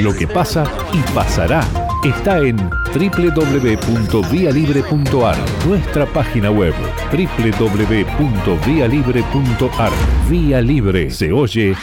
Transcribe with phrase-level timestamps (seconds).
[0.00, 0.62] Lo que pasa
[0.94, 1.62] y pasará
[2.04, 6.72] está en www.vialibre.ar, nuestra página web
[7.10, 9.90] www.vialibre.ar.
[10.30, 11.74] Vía Libre se oye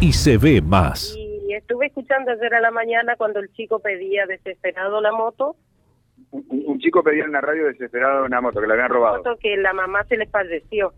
[0.00, 1.14] y se ve más.
[1.16, 5.54] Y estuve escuchando ayer a la mañana cuando el chico pedía desesperado la moto.
[6.32, 9.18] Un, un chico pedía en la radio desesperado una moto que le habían robado.
[9.18, 10.92] Moto que la mamá se le falleció.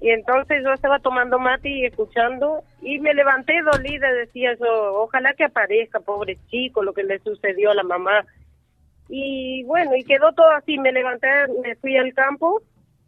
[0.00, 5.34] Y entonces yo estaba tomando mate y escuchando y me levanté dolida, decía yo, ojalá
[5.34, 8.24] que aparezca, pobre chico, lo que le sucedió a la mamá.
[9.08, 11.26] Y bueno, y quedó todo así, me levanté,
[11.62, 12.62] me fui al campo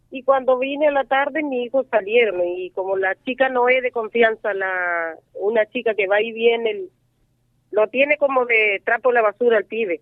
[0.09, 3.81] y cuando vine a la tarde mis hijos salieron y como la chica no es
[3.81, 6.87] de confianza, la una chica que va y viene,
[7.71, 10.01] lo tiene como de trapo la basura el pibe.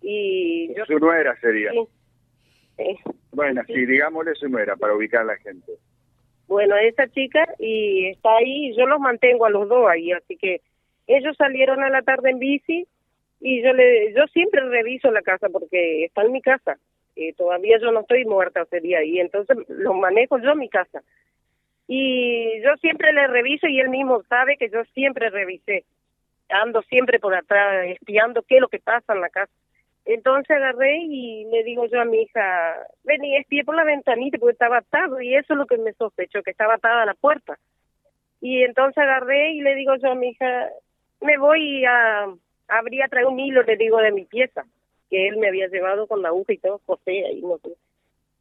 [0.00, 1.72] Y yo, Su nuera sería.
[1.72, 2.96] sí.
[3.32, 5.72] Bueno, sí, digámosle su nuera para ubicar a la gente.
[6.50, 10.60] Bueno, esa chica y está ahí, yo los mantengo a los dos ahí, así que
[11.06, 12.88] ellos salieron a la tarde en bici
[13.40, 16.76] y yo le yo siempre reviso la casa porque está en mi casa.
[17.14, 21.04] Eh, todavía yo no estoy muerta día y entonces lo manejo yo mi casa.
[21.86, 25.84] Y yo siempre le reviso y él mismo sabe que yo siempre revisé.
[26.48, 29.52] Ando siempre por atrás espiando qué es lo que pasa en la casa.
[30.12, 34.38] Entonces agarré y le digo yo a mi hija, ven y espié por la ventanita
[34.38, 37.14] porque estaba atado y eso es lo que me sospechó, que estaba atada a la
[37.14, 37.58] puerta.
[38.40, 40.68] Y entonces agarré y le digo yo a mi hija,
[41.20, 42.26] me voy a,
[42.66, 44.64] habría traído un hilo, le digo, de mi pieza,
[45.10, 47.70] que él me había llevado con la aguja y todo, José, ahí no sé.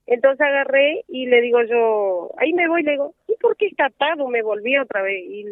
[0.07, 3.85] Entonces agarré y le digo yo, ahí me voy, le digo, ¿y por qué está
[3.85, 4.27] atado?
[4.27, 5.45] Me volví otra vez y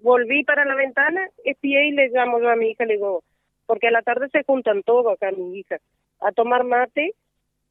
[0.00, 3.22] volví para la ventana, espié y le llamo yo a mi hija, le digo,
[3.68, 5.76] porque a la tarde se juntan todos acá mi hija
[6.20, 7.12] a tomar mate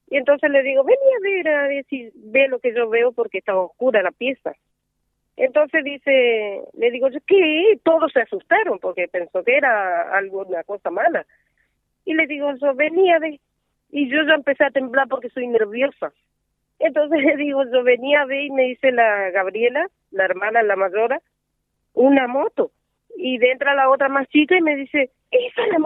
[0.09, 3.11] y entonces le digo, vení a ver, a ver si ve lo que yo veo
[3.11, 4.53] porque está oscura la pieza.
[5.35, 7.77] Entonces dice, le digo yo, ¿qué?
[7.83, 11.25] Todos se asustaron porque pensó que era alguna cosa mala.
[12.05, 13.39] Y le digo yo, vení a ver.
[13.91, 16.13] Y yo ya empecé a temblar porque soy nerviosa.
[16.79, 21.21] Entonces le digo yo, venía ver y me dice la Gabriela, la hermana, la mayora,
[21.93, 22.71] una moto.
[23.17, 25.79] Y entra la otra más chica y me dice, esa es la.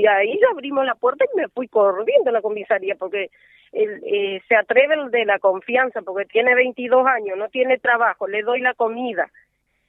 [0.00, 3.30] Y ahí abrimos la puerta y me fui corriendo a la comisaría porque
[3.72, 8.26] él, eh, se atreve el de la confianza porque tiene 22 años, no tiene trabajo,
[8.26, 9.30] le doy la comida.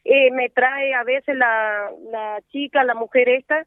[0.04, 3.66] Eh, me trae a veces la, la chica, la mujer esta,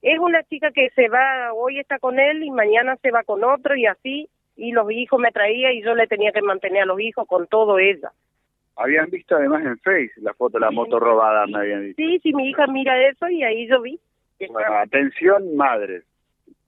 [0.00, 3.42] es una chica que se va, hoy está con él y mañana se va con
[3.42, 6.86] otro y así, y los hijos me traía y yo le tenía que mantener a
[6.86, 8.12] los hijos con todo ella.
[8.76, 11.96] Habían visto además en Face la foto de la moto robada, me habían dicho.
[11.96, 13.98] Sí, sí, mi hija mira eso y ahí yo vi.
[14.82, 16.04] Atención, madres.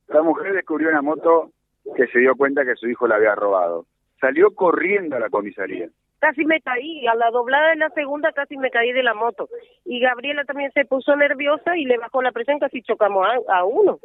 [0.08, 1.50] La mujer descubrió una moto
[1.96, 3.86] que se dio cuenta que su hijo la había robado.
[4.20, 5.88] Salió corriendo a la comisaría.
[6.20, 9.48] casi me caí, a la doblada de la segunda casi me caí de la moto.
[9.84, 13.64] Y Gabriela también se puso nerviosa y le bajó la presión, casi chocamos a, a
[13.64, 13.98] uno.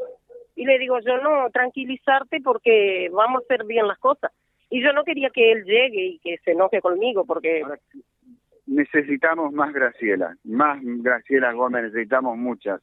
[0.56, 4.32] Y le digo, yo no, tranquilizarte porque vamos a hacer bien las cosas.
[4.70, 7.80] Y yo no quería que él llegue y que se enoje conmigo porque Ahora,
[8.66, 12.82] necesitamos más Graciela, más Graciela Gómez, necesitamos muchas.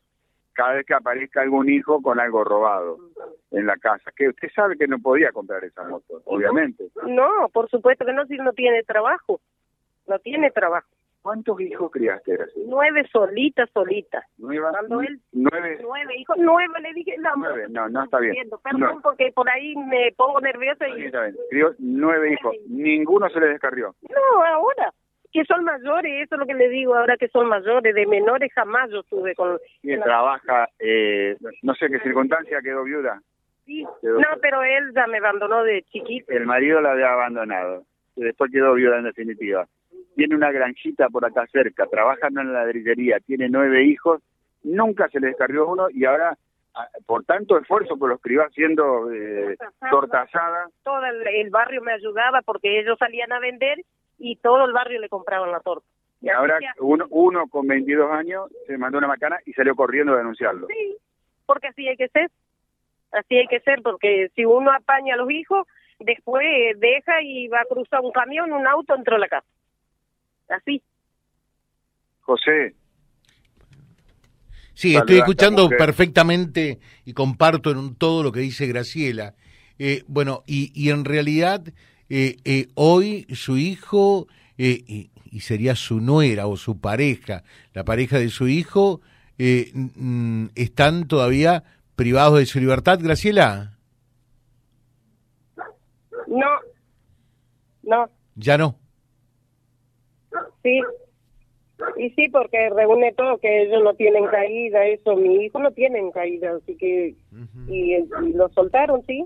[0.55, 2.99] Cada vez que aparezca algún hijo con algo robado
[3.51, 6.85] en la casa, que usted sabe que no podía comprar esa moto, obviamente.
[7.07, 9.41] no, por supuesto que no, si no tiene trabajo.
[10.07, 10.87] No tiene trabajo.
[11.23, 12.37] ¿Cuántos hijos criaste?
[12.67, 14.23] Nueve solitas, solitas.
[14.37, 14.67] ¿Nueve?
[14.71, 15.79] Cuando él- ¿Nueve?
[15.83, 17.17] Nueve hijos, nueve le dije.
[17.19, 18.51] No, Nueve, no, no está bien.
[18.63, 21.07] Perdón, porque por ahí me pongo nerviosa Está bien, y...
[21.07, 21.37] está bien.
[21.49, 23.95] Crió nueve hijos, ninguno se le descarrió.
[24.03, 24.93] No, ahora,
[25.34, 28.53] que son mayores, eso es lo que le digo, ahora que son mayores, de menores
[28.55, 29.59] jamás yo estuve con...
[29.83, 33.21] Y con- trabaja, eh, no sé qué circunstancia quedó viuda.
[33.67, 33.84] Sí.
[34.00, 36.31] quedó- No, pero él ya me abandonó de chiquito.
[36.33, 37.83] El marido la había abandonado.
[38.15, 39.67] Y después quedó viuda en definitiva.
[40.15, 44.23] Tiene una granjita por acá cerca, trabajando en la ladrillería, tiene nueve hijos,
[44.62, 46.37] nunca se le descarrió uno y ahora,
[46.77, 49.56] ah, por tanto esfuerzo que los crió haciendo eh,
[49.91, 53.78] torta asada, Todo el, el barrio me ayudaba porque ellos salían a vender
[54.19, 55.87] y todo el barrio le compraban la torta.
[56.21, 60.19] y ahora uno, uno con 22 años se mandó una macana y salió corriendo a
[60.19, 60.67] denunciarlo.
[60.69, 60.97] Sí,
[61.47, 62.31] porque así hay que ser.
[63.12, 65.67] Así hay que ser, porque si uno apaña a los hijos,
[66.00, 66.44] después
[66.81, 69.47] deja y va a cruzar un camión, un auto, entró a la casa.
[70.49, 70.83] Así.
[72.23, 72.75] José,
[74.75, 75.79] Sí, estoy escuchando mujer.
[75.79, 79.35] perfectamente y comparto en un todo lo que dice Graciela.
[79.79, 81.62] Eh, bueno, y, y en realidad
[82.09, 84.27] eh, eh, hoy su hijo,
[84.59, 87.43] eh, y, y sería su nuera o su pareja,
[87.73, 89.01] la pareja de su hijo,
[89.39, 91.65] eh, mm, están todavía
[91.97, 93.77] privados de su libertad, Graciela.
[96.29, 96.47] No.
[97.83, 98.09] No.
[98.37, 98.77] Ya no.
[100.62, 100.81] Sí.
[101.97, 106.11] Y sí, porque reúne todo, que ellos no tienen caída, eso, mi hijo no tienen
[106.12, 107.15] caída, así que,
[107.69, 109.25] y, y lo soltaron, sí.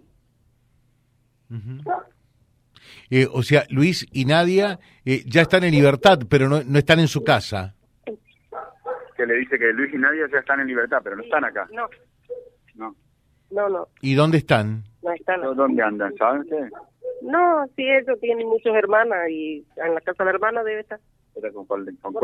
[3.11, 6.99] Eh, o sea, Luis y Nadia eh, ya están en libertad, pero no, no están
[7.01, 7.75] en su casa.
[9.17, 11.67] Que le dice que Luis y Nadia ya están en libertad, pero no están acá.
[11.73, 11.89] No,
[12.77, 12.95] No.
[13.51, 14.85] no, no, ¿Y dónde están?
[15.03, 15.41] no están.
[15.43, 16.15] ¿Dónde andan?
[16.17, 16.71] ¿Saben ustedes?
[17.23, 21.01] No, sí, ellos tienen muchas hermanas y en la casa de la hermana debe estar.
[21.35, 22.15] Era con, cola- con, con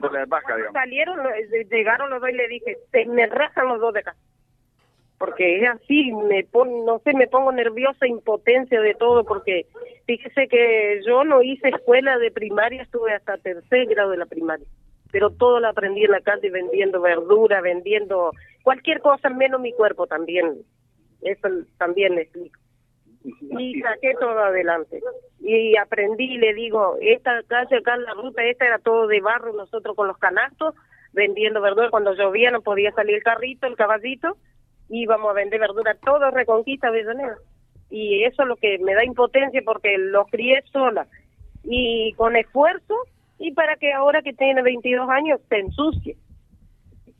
[0.00, 0.72] cola de digamos.
[0.72, 4.16] Salieron, eh, llegaron los dos y le dije, se me rajan los dos de acá.
[5.20, 9.66] Porque es así, me pon, no sé, me pongo nerviosa, impotencia de todo, porque
[10.06, 14.66] fíjese que yo no hice escuela de primaria, estuve hasta tercer grado de la primaria.
[15.12, 18.30] Pero todo lo aprendí en la calle vendiendo verdura, vendiendo
[18.62, 20.62] cualquier cosa, menos mi cuerpo también.
[21.20, 22.58] Eso también le explico.
[23.22, 25.02] Y saqué todo adelante.
[25.40, 29.94] Y aprendí, le digo, esta calle acá la ruta, esta era todo de barro, nosotros
[29.94, 30.74] con los canastos,
[31.12, 31.90] vendiendo verdura.
[31.90, 34.38] Cuando llovía no podía salir el carrito, el caballito,
[34.90, 37.38] íbamos a vender verdura, todo Reconquista, Avellaneda.
[37.90, 41.06] Y eso es lo que me da impotencia porque los crié sola.
[41.64, 42.94] Y con esfuerzo,
[43.38, 46.16] y para que ahora que tiene 22 años se ensucie.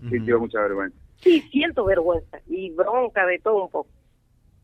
[0.09, 0.97] Sí, dio mucha vergüenza.
[1.17, 3.89] Sí, siento vergüenza y bronca de todo un poco.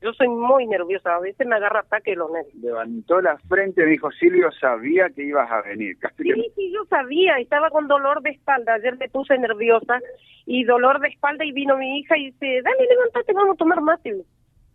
[0.02, 2.54] Yo soy muy nerviosa, a veces me agarra ataque los nervios.
[2.62, 5.98] Levantó la frente, me dijo, Silvio sabía que ibas a venir.
[6.00, 10.00] Casi que- Sí, sí, yo sabía, estaba con dolor de espalda, ayer me puse nerviosa
[10.44, 13.80] y dolor de espalda y vino mi hija y dice, dale, levántate, vamos a tomar
[13.80, 14.14] mate.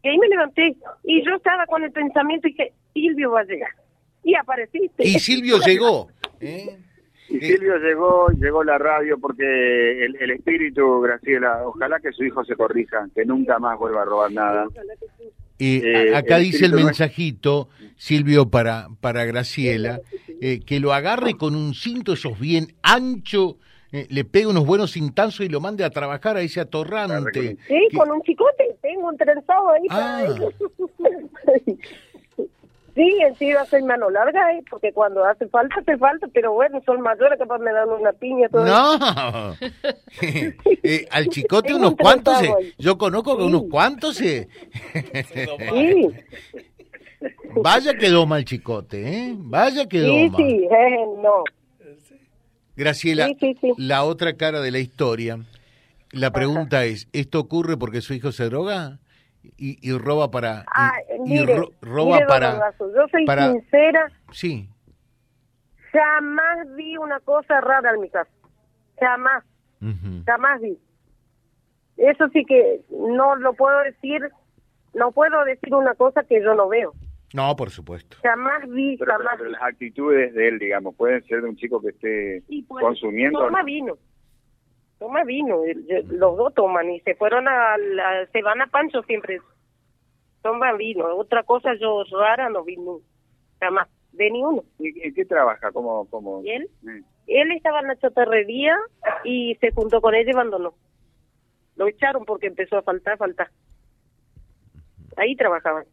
[0.03, 3.45] Y ahí me levanté y yo estaba con el pensamiento y dije, Silvio va a
[3.45, 3.69] llegar.
[4.23, 5.03] Y apareciste.
[5.07, 6.07] Y Silvio llegó.
[6.39, 6.77] ¿eh?
[7.31, 12.44] Y Silvio llegó, llegó la radio porque el, el espíritu, Graciela, ojalá que su hijo
[12.44, 14.68] se corrija, que nunca más vuelva a robar nada.
[15.60, 20.01] Eh, Eh, acá el dice el mensajito, Silvio, para, para Graciela,
[20.42, 23.57] eh, que lo agarre con un cinto esos bien ancho,
[23.92, 27.57] eh, le pegue unos buenos cintazos y lo mande a trabajar a ese atorrante.
[27.68, 29.83] Sí, que- con un chicote, tengo un trenzado ahí.
[29.89, 30.25] Ah.
[32.95, 34.63] sí, encima soy mano larga, ¿eh?
[34.69, 38.47] porque cuando hace falta, hace falta, pero bueno, son mayores, capaz me dan una piña.
[38.49, 39.55] Todo No,
[40.83, 43.47] Eh, al chicote unos un cuantos, eh, yo conozco que Sí.
[43.49, 44.47] unos cuantos, eh,
[45.33, 46.09] Sí,
[47.61, 49.35] vaya que doma el chicote, ¿eh?
[49.37, 50.37] Vaya que sí, doma.
[50.37, 51.44] sí, eh, no.
[52.75, 53.73] Graciela, Sí, sí, sí.
[53.77, 55.39] la otra cara de la historia,
[56.11, 58.99] la pregunta es, ¿esto ocurre porque su hijo se droga
[59.57, 60.61] y, y roba para...
[60.61, 60.93] y- Ah,
[61.25, 62.73] y mire, ro- roba mire, para...
[62.79, 64.69] Yo soy para- sincera, Sí,
[65.91, 68.31] jamás vi una cosa rara en mi casa.
[68.99, 69.43] Jamás,
[70.25, 70.77] jamás vi.
[71.97, 74.29] Eso sí que no lo puedo decir,
[74.93, 76.94] no puedo decir una cosa que yo no veo.
[77.33, 78.17] no, por supuesto.
[78.23, 81.81] Jamás vi, Pero, jamás pero las actitudes de él, digamos, pueden ser de un chico
[81.81, 83.39] que esté Sí, pues, consumiendo.
[83.39, 83.97] Toma vino.
[85.01, 85.63] Toma vino.
[86.09, 89.39] Los dos toman y se fueron a la, se van a Pancho siempre.
[90.44, 91.07] Toma vino.
[91.15, 93.03] Otra cosa yo rara no vi nunca.
[93.59, 93.89] Jamás.
[94.12, 94.63] De ni uno.
[94.77, 95.71] ¿Y, qué trabaja?
[95.71, 96.44] ¿Cómo, cómo?
[96.44, 96.69] ¿Y él?
[96.88, 98.77] Eh, Él estaba en la chatarrería
[99.24, 100.75] y se juntó con ella y abandonó.
[101.77, 103.50] Lo echaron porque empezó a faltar, faltar.
[105.18, 105.86] Ahí trabajaban.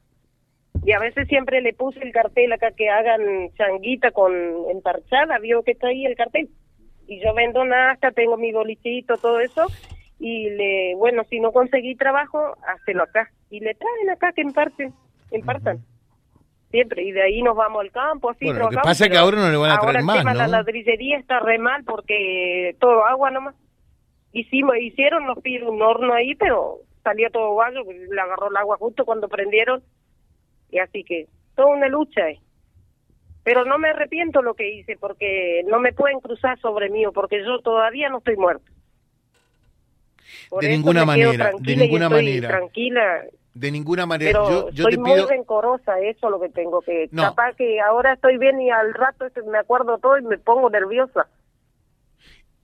[0.84, 4.34] Y a veces siempre le puse el cartel acá que hagan changuita con
[4.68, 6.50] emparchada, vio que está ahí el cartel.
[7.08, 9.66] Y yo vendo nasta, tengo mi bolichito, todo eso.
[10.20, 13.30] Y le, bueno, si no conseguí trabajo, hácelo acá.
[13.50, 14.92] Y le traen acá que emparten,
[15.30, 15.82] empartan.
[16.70, 17.02] Siempre.
[17.02, 19.38] Y de ahí nos vamos al campo, así Bueno, lo que pasa es que ahora
[19.38, 20.38] no le van a traer ahora el más, tema ¿no?
[20.38, 23.54] la ladrillería está re mal porque todo agua nomás.
[24.32, 28.76] Hicimos, hicieron, nos pidieron un horno ahí, pero salió todo guayo, le agarró el agua
[28.78, 29.82] justo cuando prendieron.
[30.70, 32.38] Y así que, toda una lucha es.
[33.48, 37.42] Pero no me arrepiento lo que hice porque no me pueden cruzar sobre mí porque
[37.42, 38.70] yo todavía no estoy muerto.
[40.50, 42.48] Por De ninguna manera, de ninguna estoy manera.
[42.48, 43.22] Tranquila,
[43.54, 44.32] De ninguna manera.
[44.44, 45.26] pero yo yo soy te muy pido...
[45.28, 47.08] rencorosa, eso es lo que tengo que...
[47.10, 47.22] No.
[47.22, 50.68] Capaz que ahora estoy bien y al rato este, me acuerdo todo y me pongo
[50.68, 51.26] nerviosa.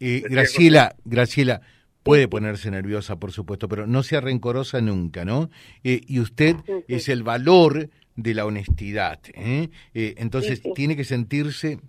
[0.01, 1.63] Eh, Graciela, Graciela,
[2.05, 5.51] puede ponerse nerviosa, por supuesto, pero no sea rencorosa nunca, ¿no?
[5.83, 6.55] Eh, y usted
[6.87, 9.19] es el valor de la honestidad.
[9.35, 9.71] ¿eh?
[9.95, 11.81] Eh, entonces Sí, tiene que sentirse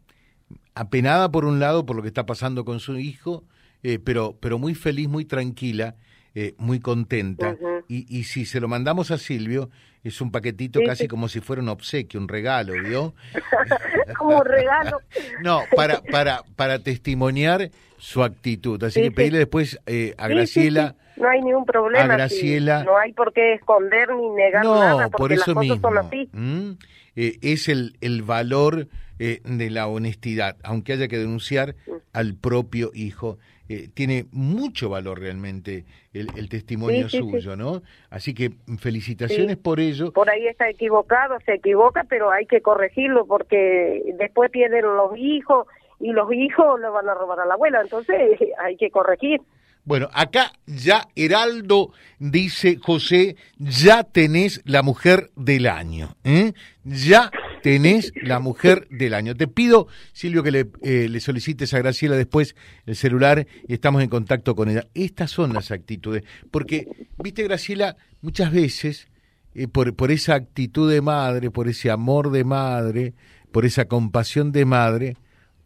[0.73, 3.43] apenada por un lado por lo que está pasando con su hijo,
[3.83, 5.95] eh, pero, pero muy feliz, muy tranquila,
[6.35, 7.55] eh, muy contenta.
[7.87, 9.69] Y, y si se lo mandamos a Silvio,
[10.03, 11.07] es un paquetito Sí, casi sí.
[11.07, 13.13] como si fuera un obsequio, un regalo, ¿vio?
[14.17, 14.99] Como un regalo.
[15.41, 18.81] No, para, para, para testimoniar su actitud.
[18.83, 20.95] Así Sí, que pedirle después eh, a Graciela.
[21.17, 22.13] No hay ningún problema.
[22.13, 22.85] a Graciela- sí.
[22.85, 25.89] No hay por qué esconder ni negar No, nada porque por las eso cosas mismo.
[25.89, 26.29] son así.
[26.33, 26.75] ¿m?
[27.15, 28.87] eh, es el, el valor
[29.19, 31.75] eh, de la honestidad, aunque haya que denunciar
[32.15, 33.37] al propio hijo.
[33.67, 37.31] Eh, tiene mucho valor realmente el, el testimonio Sí, sí, sí.
[37.31, 37.81] suyo, ¿no?
[38.09, 40.11] Así que felicitaciones por ello.
[40.11, 45.67] Por ahí está equivocado, se equivoca, pero hay que corregirlo porque después pierden los hijos
[45.99, 48.15] y los hijos le van a robar a la abuela, entonces
[48.63, 49.41] hay que corregir.
[49.83, 56.53] Bueno, acá ya Heraldo dice, José, ya tenés la mujer del año, ¿eh?
[56.83, 57.29] Ya
[57.65, 59.33] tenés la mujer del año.
[59.33, 62.55] Te pido, Silvio, que le, eh, le solicites a Graciela después
[62.85, 64.87] el celular y estamos en contacto con ella.
[64.93, 69.07] Estas son las actitudes, porque, viste, Graciela, muchas veces,
[69.55, 73.15] eh, por, por esa actitud de madre, por ese amor de madre,
[73.51, 75.17] por esa compasión de madre,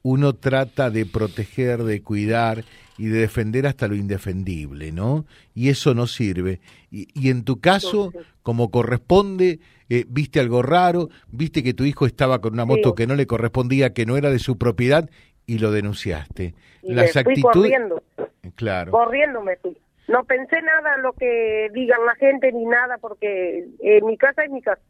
[0.02, 2.64] uno trata de proteger, de cuidar
[2.98, 5.26] y de defender hasta lo indefendible, ¿no?
[5.54, 6.60] Y eso no sirve.
[6.92, 8.12] Y, y en tu caso,
[8.44, 12.96] como corresponde, eh, viste algo raro, viste que tu hijo estaba con una moto Sí.
[12.96, 15.10] que no le correspondía, que no era de su propiedad,
[15.46, 16.54] y lo denunciaste.
[16.84, 17.54] Y Las me fui actitudes.
[17.54, 18.04] corriendo,
[18.56, 18.92] Claro.
[18.92, 19.78] corriendo me fui.
[20.08, 24.44] No pensé nada en lo que digan la gente ni nada porque eh, mi casa
[24.44, 24.82] es mi casa.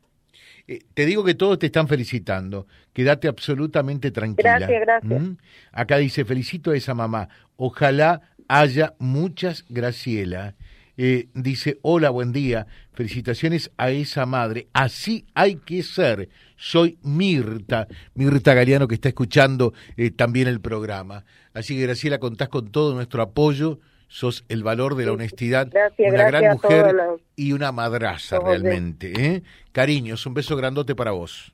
[0.67, 2.67] Eh, te digo que todos te están felicitando.
[2.93, 4.59] Quédate absolutamente tranquila.
[4.59, 5.21] Gracias, gracias.
[5.21, 5.37] ¿Mm?
[5.71, 7.29] Acá dice, felicito a esa mamá.
[7.55, 10.55] Ojalá haya muchas Graciela.
[11.01, 12.67] Eh, dice, hola, buen día.
[12.91, 14.67] Felicitaciones a esa madre.
[14.73, 16.27] Así hay que ser.
[16.57, 21.23] Soy Mirta, Mirta Galeano, que está escuchando eh, también el programa.
[21.53, 23.79] Así que, Graciela, contás con todo nuestro apoyo.
[24.11, 25.69] Sos el valor de la honestidad.
[25.71, 29.13] Gracias, una gracias gran mujer los- y una madraza todos realmente.
[29.15, 29.43] ¿eh?
[29.71, 31.53] Cariños, un beso grandote para vos.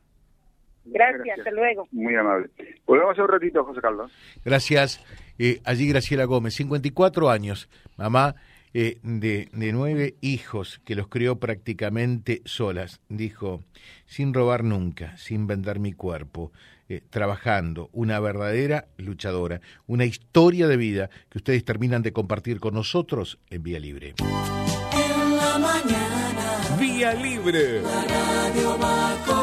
[0.85, 1.87] Gracias, hasta luego.
[1.91, 2.49] Muy amable.
[2.85, 4.11] Volvemos un ratito, José Carlos.
[4.43, 5.03] Gracias.
[5.37, 8.35] Eh, allí Graciela Gómez, 54 años, mamá
[8.77, 12.99] eh, de, de nueve hijos que los crió prácticamente solas.
[13.07, 13.63] Dijo,
[14.05, 16.51] sin robar nunca, sin vender mi cuerpo,
[16.89, 22.73] eh, trabajando, una verdadera luchadora, una historia de vida que ustedes terminan de compartir con
[22.73, 24.15] nosotros en Vía Libre.
[24.19, 27.81] En la mañana Vía Libre.
[27.81, 29.34] la radio va con